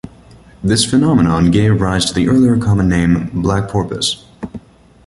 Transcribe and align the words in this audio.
This 0.63 0.83
phenomenon 0.83 1.51
gave 1.51 1.79
rise 1.79 2.05
to 2.05 2.13
the 2.15 2.27
earlier 2.27 2.57
common 2.57 2.89
name, 2.89 3.29
black 3.39 3.69
porpoise. 3.69 4.25